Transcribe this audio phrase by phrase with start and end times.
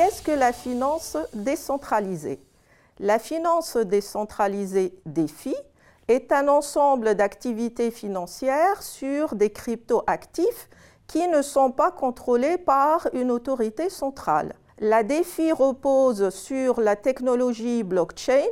[0.00, 2.40] Qu'est-ce que la finance décentralisée?
[3.00, 5.54] La finance décentralisée DEFI
[6.08, 10.70] est un ensemble d'activités financières sur des cryptoactifs
[11.06, 14.54] qui ne sont pas contrôlés par une autorité centrale.
[14.78, 18.46] La DEFI repose sur la technologie blockchain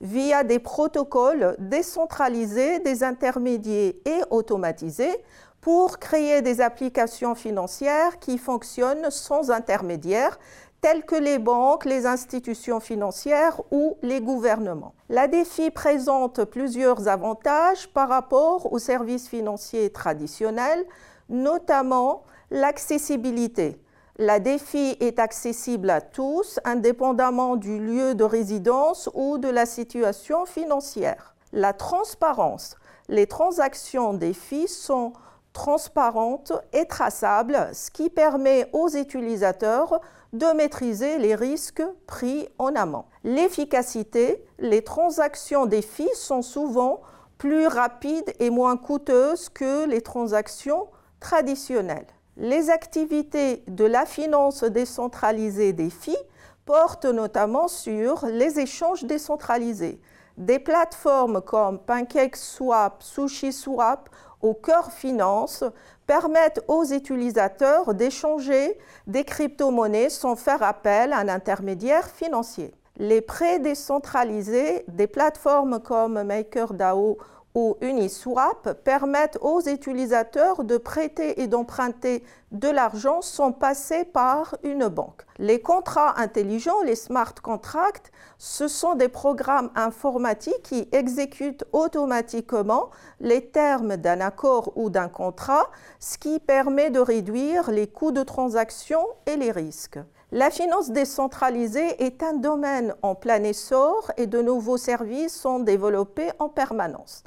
[0.00, 5.22] via des protocoles décentralisés, des intermédiaires et automatisés
[5.60, 10.38] pour créer des applications financières qui fonctionnent sans intermédiaire,
[10.84, 14.92] telles que les banques, les institutions financières ou les gouvernements.
[15.08, 20.84] La défi présente plusieurs avantages par rapport aux services financiers traditionnels,
[21.30, 23.80] notamment l'accessibilité.
[24.18, 30.44] La défi est accessible à tous, indépendamment du lieu de résidence ou de la situation
[30.44, 31.34] financière.
[31.54, 32.76] La transparence.
[33.08, 35.14] Les transactions défi sont
[35.54, 40.00] transparentes et traçables, ce qui permet aux utilisateurs
[40.34, 43.06] de maîtriser les risques pris en amont.
[43.22, 44.44] L'efficacité.
[44.58, 47.00] Les transactions défi sont souvent
[47.38, 50.88] plus rapides et moins coûteuses que les transactions
[51.20, 52.06] traditionnelles.
[52.36, 56.16] Les activités de la finance décentralisée des FI
[56.64, 60.00] portent notamment sur les échanges décentralisés.
[60.36, 64.08] Des plateformes comme PancakeSwap, SushiSwap
[64.42, 65.64] ou Cœur Finance
[66.06, 72.74] permettent aux utilisateurs d'échanger des crypto-monnaies sans faire appel à un intermédiaire financier.
[72.96, 77.18] Les prêts décentralisés des plateformes comme MakerDAO
[77.54, 84.88] ou Uniswap permettent aux utilisateurs de prêter et d'emprunter de l'argent sans passer par une
[84.88, 85.23] banque.
[85.38, 93.44] Les contrats intelligents, les smart contracts, ce sont des programmes informatiques qui exécutent automatiquement les
[93.44, 99.04] termes d'un accord ou d'un contrat, ce qui permet de réduire les coûts de transaction
[99.26, 99.98] et les risques.
[100.30, 106.30] La finance décentralisée est un domaine en plein essor et de nouveaux services sont développés
[106.38, 107.24] en permanence.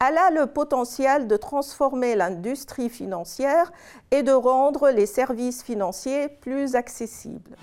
[0.00, 3.72] Elle a le potentiel de transformer l'industrie financière
[4.12, 7.56] et de rendre les services financiers plus accessibles.